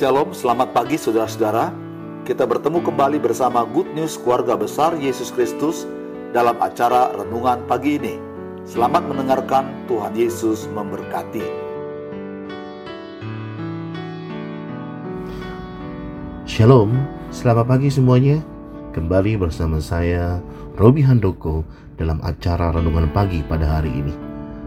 [0.00, 1.76] Shalom, selamat pagi saudara-saudara.
[2.24, 5.84] Kita bertemu kembali bersama Good News Keluarga Besar Yesus Kristus
[6.32, 8.16] dalam acara renungan pagi ini.
[8.64, 11.44] Selamat mendengarkan, Tuhan Yesus memberkati.
[16.48, 16.96] Shalom,
[17.28, 18.40] selamat pagi semuanya.
[18.96, 20.40] Kembali bersama saya,
[20.80, 21.60] Robi Handoko,
[22.00, 24.16] dalam acara Renungan Pagi pada hari ini.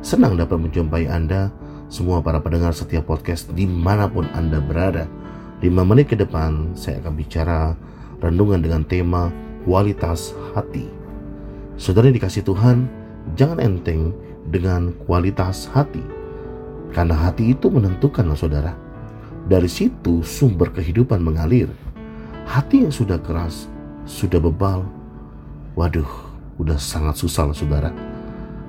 [0.00, 1.52] Senang dapat menjumpai Anda,
[1.88, 5.17] semua para pendengar setiap podcast di mana pun Anda berada.
[5.58, 7.74] 5 menit ke depan, saya akan bicara
[8.22, 9.34] renungan dengan tema
[9.66, 10.86] kualitas hati.
[11.74, 12.86] Saudara yang dikasih Tuhan,
[13.34, 14.14] jangan enteng
[14.54, 16.02] dengan kualitas hati.
[16.94, 18.78] Karena hati itu menentukan, saudara.
[19.50, 21.66] Dari situ sumber kehidupan mengalir.
[22.46, 23.66] Hati yang sudah keras,
[24.06, 24.86] sudah bebal,
[25.74, 26.06] waduh,
[26.62, 27.90] udah sangat susah loh saudara.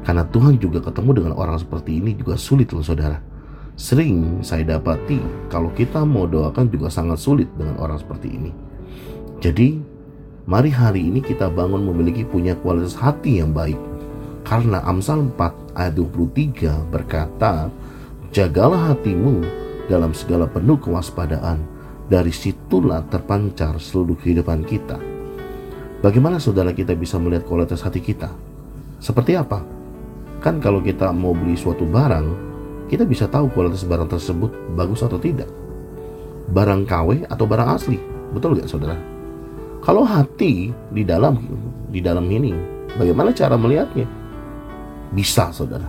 [0.04, 3.29] Karena Tuhan juga ketemu dengan orang seperti ini juga sulit loh saudara.
[3.80, 8.52] Sering saya dapati kalau kita mau doakan juga sangat sulit dengan orang seperti ini.
[9.40, 9.80] Jadi,
[10.44, 13.80] mari hari ini kita bangun memiliki punya kualitas hati yang baik.
[14.44, 17.72] Karena Amsal 4 ayat 23 berkata,
[18.36, 19.48] Jagalah hatimu
[19.88, 21.64] dalam segala penuh kewaspadaan,
[22.12, 25.00] dari situlah terpancar seluruh kehidupan kita.
[26.04, 28.28] Bagaimana saudara kita bisa melihat kualitas hati kita?
[29.00, 29.64] Seperti apa?
[30.44, 32.49] Kan kalau kita mau beli suatu barang,
[32.90, 35.48] kita bisa tahu kualitas barang tersebut bagus atau tidak.
[36.50, 38.02] Barang KW atau barang asli,
[38.34, 38.98] betul nggak saudara?
[39.86, 41.38] Kalau hati di dalam
[41.88, 42.52] di dalam ini,
[42.98, 44.10] bagaimana cara melihatnya?
[45.14, 45.86] Bisa saudara.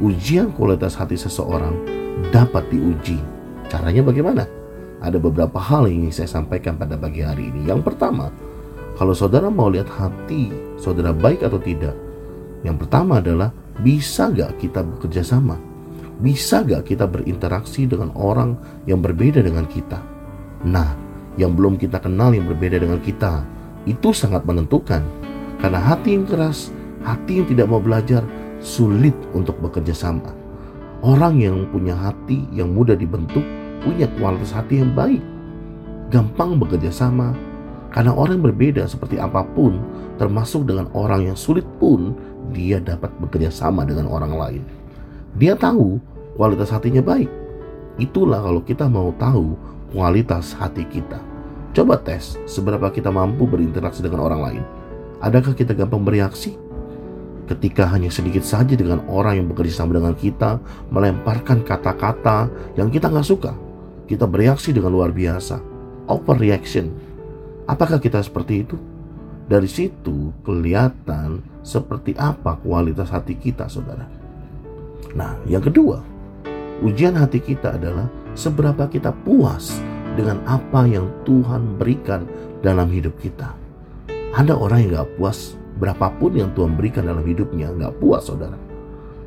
[0.00, 1.76] Ujian kualitas hati seseorang
[2.32, 3.20] dapat diuji.
[3.68, 4.48] Caranya bagaimana?
[5.04, 7.68] Ada beberapa hal yang ingin saya sampaikan pada pagi hari ini.
[7.68, 8.32] Yang pertama,
[8.96, 11.96] kalau saudara mau lihat hati saudara baik atau tidak,
[12.64, 15.69] yang pertama adalah bisa gak kita bekerja sama?
[16.20, 20.04] Bisa gak kita berinteraksi dengan orang yang berbeda dengan kita?
[20.68, 20.92] Nah,
[21.40, 23.40] yang belum kita kenal yang berbeda dengan kita,
[23.88, 25.00] itu sangat menentukan.
[25.56, 26.68] Karena hati yang keras,
[27.00, 28.20] hati yang tidak mau belajar,
[28.60, 30.36] sulit untuk bekerja sama.
[31.00, 33.44] Orang yang punya hati yang mudah dibentuk,
[33.80, 35.24] punya kualitas hati yang baik.
[36.12, 37.32] Gampang bekerja sama,
[37.96, 39.80] karena orang yang berbeda seperti apa pun,
[40.20, 42.12] termasuk dengan orang yang sulit pun,
[42.52, 44.62] dia dapat bekerja sama dengan orang lain.
[45.38, 47.30] Dia tahu kualitas hatinya baik.
[47.98, 49.54] Itulah kalau kita mau tahu
[49.90, 51.18] kualitas hati kita.
[51.70, 54.64] Coba tes seberapa kita mampu berinteraksi dengan orang lain.
[55.22, 56.58] Adakah kita gampang bereaksi?
[57.46, 62.46] Ketika hanya sedikit saja dengan orang yang bekerja sama dengan kita, melemparkan kata-kata
[62.78, 63.52] yang kita nggak suka,
[64.06, 65.58] kita bereaksi dengan luar biasa.
[66.10, 67.10] Overreaction
[67.70, 68.74] Apakah kita seperti itu?
[69.46, 74.10] Dari situ kelihatan seperti apa kualitas hati kita, saudara.
[75.14, 76.02] Nah, yang kedua,
[76.80, 79.80] ujian hati kita adalah seberapa kita puas
[80.16, 82.24] dengan apa yang Tuhan berikan
[82.64, 83.52] dalam hidup kita.
[84.36, 88.56] Ada orang yang gak puas berapapun yang Tuhan berikan dalam hidupnya, gak puas saudara.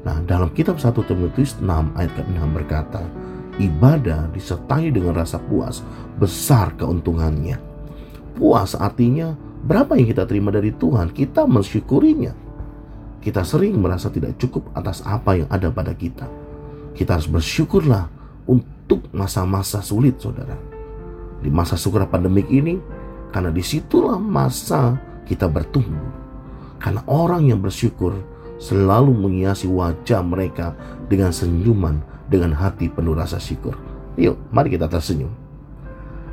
[0.03, 3.03] Nah, dalam kitab 1 Timotius 6 ayat ke-6 berkata,
[3.57, 5.79] ibadah disertai dengan rasa puas,
[6.19, 7.55] besar keuntungannya.
[8.35, 12.35] Puas artinya berapa yang kita terima dari Tuhan, kita mensyukurinya.
[13.23, 16.27] Kita sering merasa tidak cukup atas apa yang ada pada kita.
[16.93, 18.09] Kita harus bersyukurlah
[18.45, 20.55] untuk masa-masa sulit, saudara.
[21.43, 22.77] Di masa sukar pandemik ini,
[23.33, 24.95] karena di situlah masa
[25.25, 26.21] kita bertumbuh.
[26.77, 28.13] Karena orang yang bersyukur
[28.61, 30.77] selalu menghiasi wajah mereka
[31.09, 31.99] dengan senyuman,
[32.29, 33.75] dengan hati penuh rasa syukur.
[34.15, 35.43] Yuk, mari kita tersenyum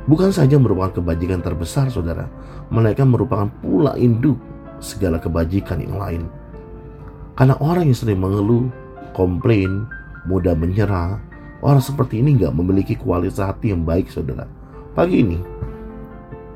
[0.09, 2.25] bukan saja merupakan kebajikan terbesar saudara,
[2.73, 4.37] melainkan merupakan pula induk
[4.81, 6.23] segala kebajikan yang lain.
[7.37, 8.69] Karena orang yang sering mengeluh,
[9.13, 9.85] komplain,
[10.25, 11.17] mudah menyerah,
[11.61, 14.45] orang seperti ini nggak memiliki kualitas hati yang baik saudara.
[14.91, 15.39] Pagi ini,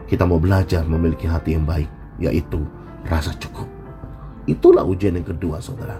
[0.05, 1.89] kita mau belajar memiliki hati yang baik,
[2.21, 2.61] yaitu
[3.09, 3.65] rasa cukup.
[4.45, 5.97] Itulah ujian yang kedua saudara.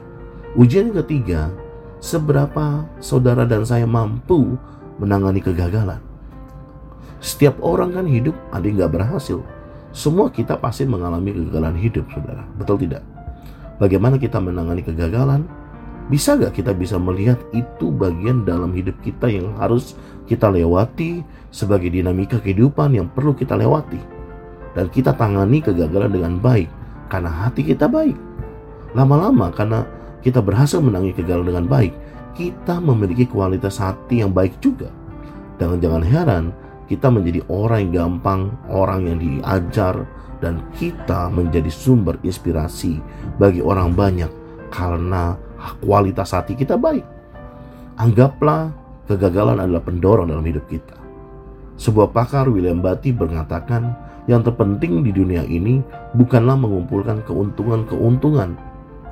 [0.54, 1.50] Ujian yang ketiga,
[1.98, 4.54] seberapa saudara dan saya mampu
[5.01, 6.00] menangani kegagalan.
[7.18, 9.42] Setiap orang kan hidup ada yang gak berhasil.
[9.95, 12.45] Semua kita pasti mengalami kegagalan hidup, saudara.
[12.60, 13.01] Betul tidak?
[13.81, 15.48] Bagaimana kita menangani kegagalan?
[16.06, 19.98] Bisa gak kita bisa melihat itu bagian dalam hidup kita yang harus
[20.30, 23.98] kita lewati sebagai dinamika kehidupan yang perlu kita lewati.
[24.78, 26.69] Dan kita tangani kegagalan dengan baik
[27.10, 28.13] karena hati kita baik.
[28.94, 29.81] Lama-lama karena
[30.22, 31.94] kita berhasil menangani kegagalan dengan baik,
[32.38, 34.92] kita memiliki kualitas hati yang baik juga.
[35.58, 36.44] Dan jangan heran
[36.86, 40.06] kita menjadi orang yang gampang, orang yang diajar,
[40.44, 43.00] dan kita menjadi sumber inspirasi
[43.42, 44.30] bagi orang banyak
[44.69, 45.40] karena
[45.81, 47.03] kualitas hati kita baik.
[47.97, 48.69] Anggaplah
[49.09, 50.97] kegagalan adalah pendorong dalam hidup kita.
[51.75, 53.95] Sebuah pakar William Batty mengatakan,
[54.25, 55.85] yang terpenting di dunia ini
[56.17, 58.57] bukanlah mengumpulkan keuntungan-keuntungan.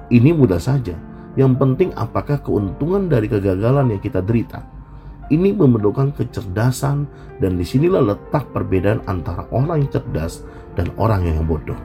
[0.09, 0.97] Ini mudah saja.
[1.33, 4.65] Yang penting apakah keuntungan dari kegagalan yang kita derita.
[5.29, 7.09] Ini memerlukan kecerdasan
[7.41, 10.45] dan di sinilah letak perbedaan antara orang yang cerdas
[10.77, 11.77] dan orang yang bodoh.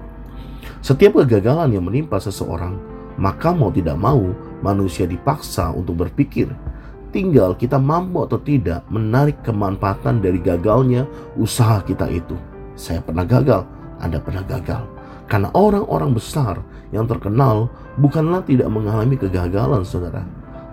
[0.84, 2.76] Setiap kegagalan yang menimpa seseorang,
[3.16, 4.20] maka mau tidak mau
[4.64, 6.50] manusia dipaksa untuk berpikir.
[7.08, 11.08] Tinggal kita mampu atau tidak menarik kemanfaatan dari gagalnya
[11.40, 12.36] usaha kita itu.
[12.76, 13.64] Saya pernah gagal,
[13.98, 14.84] Anda pernah gagal.
[15.28, 16.60] Karena orang-orang besar
[16.92, 17.68] yang terkenal
[18.00, 20.24] bukanlah tidak mengalami kegagalan, saudara.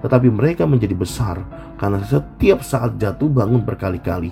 [0.04, 1.40] Tetapi mereka menjadi besar
[1.80, 4.32] karena setiap saat jatuh bangun berkali-kali.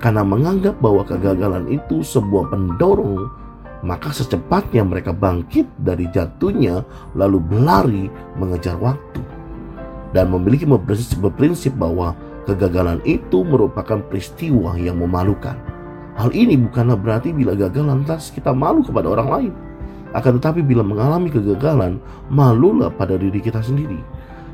[0.00, 3.28] Karena menganggap bahwa kegagalan itu sebuah pendorong,
[3.80, 6.84] maka secepatnya mereka bangkit dari jatuhnya
[7.16, 8.04] lalu berlari
[8.36, 9.22] mengejar waktu.
[10.10, 10.66] Dan memiliki
[11.18, 15.54] berprinsip bahwa kegagalan itu merupakan peristiwa yang memalukan
[16.20, 19.52] Hal ini bukanlah berarti bila gagal lantas kita malu kepada orang lain.
[20.12, 21.96] Akan tetapi bila mengalami kegagalan,
[22.28, 23.96] malulah pada diri kita sendiri.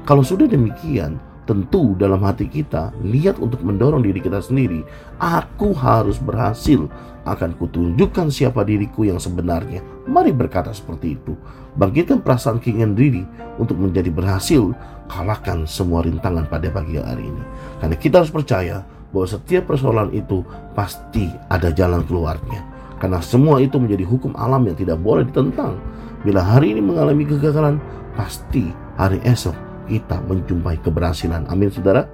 [0.07, 4.83] Kalau sudah demikian, tentu dalam hati kita niat untuk mendorong diri kita sendiri.
[5.23, 6.91] Aku harus berhasil.
[7.27, 9.83] Akan kutunjukkan siapa diriku yang sebenarnya.
[10.07, 11.35] Mari berkata seperti itu.
[11.75, 13.27] Bangkitkan perasaan keinginan diri
[13.59, 14.71] untuk menjadi berhasil.
[15.11, 17.43] Kalahkan semua rintangan pada pagi hari ini.
[17.83, 20.47] Karena kita harus percaya bahwa setiap persoalan itu
[20.79, 22.63] pasti ada jalan keluarnya.
[23.03, 25.83] Karena semua itu menjadi hukum alam yang tidak boleh ditentang.
[26.23, 27.83] Bila hari ini mengalami kegagalan,
[28.15, 31.47] pasti hari esok kita menjumpai keberhasilan.
[31.49, 32.07] Amin saudara.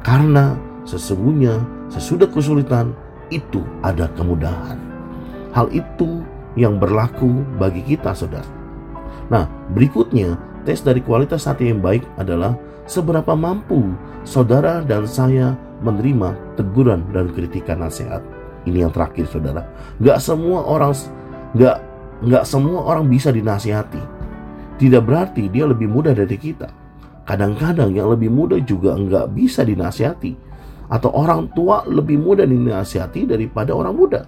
[0.00, 0.56] Karena
[0.88, 1.60] sesungguhnya
[1.92, 2.96] sesudah kesulitan
[3.28, 4.80] itu ada kemudahan.
[5.52, 6.24] Hal itu
[6.58, 8.48] yang berlaku bagi kita saudara.
[9.30, 9.46] Nah
[9.76, 10.34] berikutnya
[10.66, 12.58] tes dari kualitas hati yang baik adalah
[12.90, 13.94] seberapa mampu
[14.26, 18.20] saudara dan saya menerima teguran dan kritikan nasihat.
[18.68, 19.64] Ini yang terakhir, saudara.
[20.04, 20.92] Gak semua orang,
[21.56, 21.80] gak
[22.28, 24.19] gak semua orang bisa dinasihati.
[24.80, 26.72] Tidak berarti dia lebih mudah dari kita.
[27.28, 30.32] Kadang-kadang yang lebih muda juga nggak bisa dinasihati.
[30.88, 34.24] Atau orang tua lebih mudah dinasihati daripada orang muda.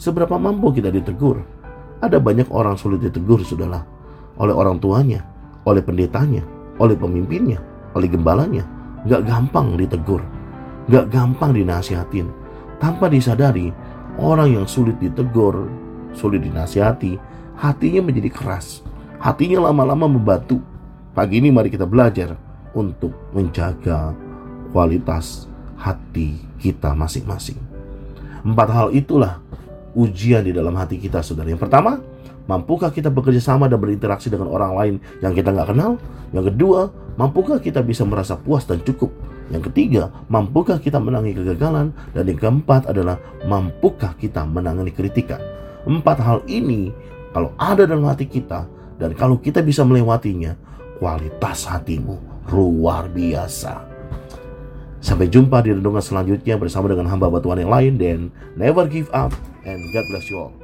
[0.00, 1.44] Seberapa mampu kita ditegur?
[2.00, 3.84] Ada banyak orang sulit ditegur, saudara.
[4.40, 5.22] Oleh orang tuanya,
[5.68, 6.42] oleh pendetanya,
[6.80, 7.60] oleh pemimpinnya,
[7.94, 8.64] oleh gembalanya.
[9.06, 10.24] Gak gampang ditegur
[10.90, 12.26] gak gampang dinasihatin.
[12.82, 13.70] Tanpa disadari,
[14.18, 15.70] orang yang sulit ditegur,
[16.16, 17.14] sulit dinasihati,
[17.54, 18.82] hatinya menjadi keras.
[19.22, 20.58] Hatinya lama-lama membatu.
[21.14, 22.34] Pagi ini mari kita belajar
[22.74, 24.10] untuk menjaga
[24.74, 25.46] kualitas
[25.78, 27.54] hati kita masing-masing.
[28.42, 29.38] Empat hal itulah
[29.94, 31.46] ujian di dalam hati kita, saudara.
[31.46, 32.02] Yang pertama,
[32.50, 36.02] mampukah kita bekerja sama dan berinteraksi dengan orang lain yang kita nggak kenal?
[36.34, 36.80] Yang kedua,
[37.14, 39.14] mampukah kita bisa merasa puas dan cukup
[39.52, 41.94] yang ketiga, mampukah kita menangani kegagalan?
[42.10, 45.38] Dan yang keempat adalah mampukah kita menangani kritikan?
[45.84, 46.88] Empat hal ini
[47.36, 48.64] kalau ada dalam hati kita
[48.96, 50.56] dan kalau kita bisa melewatinya,
[50.98, 52.18] kualitas hatimu
[52.50, 53.88] luar biasa.
[55.02, 58.18] Sampai jumpa di renungan selanjutnya bersama dengan hamba Tuhan yang lain dan
[58.54, 59.34] never give up
[59.66, 60.54] and God bless you all.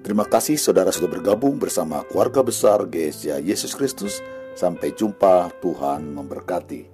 [0.00, 4.18] Terima kasih saudara sudah bergabung bersama keluarga besar GSJ Yesus Kristus
[4.60, 6.89] Sampai jumpa, Tuhan memberkati.